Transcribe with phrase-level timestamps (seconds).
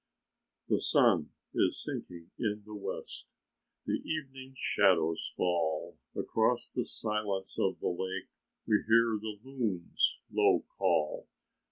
[0.67, 3.27] "The sun is sinking in the west,
[3.85, 8.29] The evening shadows fall; Across the silence of the lake
[8.65, 11.27] We hear the loon's low call.